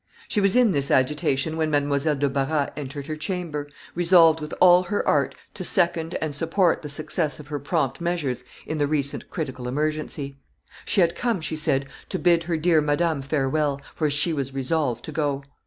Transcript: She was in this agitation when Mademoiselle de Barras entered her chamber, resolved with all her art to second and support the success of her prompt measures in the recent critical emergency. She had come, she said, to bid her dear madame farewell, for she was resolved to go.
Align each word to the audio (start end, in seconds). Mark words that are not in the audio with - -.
She 0.27 0.41
was 0.41 0.55
in 0.55 0.71
this 0.71 0.89
agitation 0.89 1.57
when 1.57 1.69
Mademoiselle 1.69 2.15
de 2.15 2.27
Barras 2.27 2.71
entered 2.75 3.05
her 3.05 3.15
chamber, 3.15 3.69
resolved 3.93 4.39
with 4.41 4.51
all 4.59 4.81
her 4.81 5.07
art 5.07 5.35
to 5.53 5.63
second 5.63 6.15
and 6.19 6.33
support 6.33 6.81
the 6.81 6.89
success 6.89 7.39
of 7.39 7.49
her 7.49 7.59
prompt 7.59 8.01
measures 8.01 8.43
in 8.65 8.79
the 8.79 8.87
recent 8.87 9.29
critical 9.29 9.67
emergency. 9.67 10.39
She 10.85 11.01
had 11.01 11.15
come, 11.15 11.39
she 11.39 11.55
said, 11.55 11.87
to 12.09 12.17
bid 12.17 12.41
her 12.45 12.57
dear 12.57 12.81
madame 12.81 13.21
farewell, 13.21 13.79
for 13.93 14.09
she 14.09 14.33
was 14.33 14.55
resolved 14.55 15.05
to 15.05 15.11
go. 15.11 15.43